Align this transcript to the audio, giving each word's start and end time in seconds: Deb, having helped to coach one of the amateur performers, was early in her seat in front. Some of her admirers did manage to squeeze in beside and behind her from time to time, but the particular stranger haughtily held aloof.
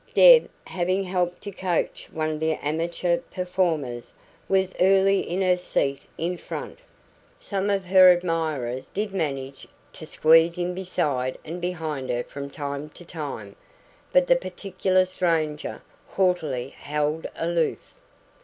Deb, 0.15 0.49
having 0.65 1.03
helped 1.03 1.41
to 1.43 1.51
coach 1.51 2.09
one 2.11 2.31
of 2.31 2.39
the 2.39 2.53
amateur 2.65 3.19
performers, 3.19 4.15
was 4.49 4.73
early 4.81 5.19
in 5.19 5.43
her 5.43 5.55
seat 5.55 6.01
in 6.17 6.37
front. 6.39 6.79
Some 7.37 7.69
of 7.69 7.85
her 7.85 8.09
admirers 8.09 8.89
did 8.89 9.13
manage 9.13 9.67
to 9.93 10.07
squeeze 10.07 10.57
in 10.57 10.73
beside 10.73 11.37
and 11.45 11.61
behind 11.61 12.09
her 12.09 12.23
from 12.23 12.49
time 12.49 12.89
to 12.89 13.05
time, 13.05 13.55
but 14.11 14.25
the 14.25 14.35
particular 14.35 15.05
stranger 15.05 15.83
haughtily 16.07 16.69
held 16.69 17.27
aloof. 17.35 17.93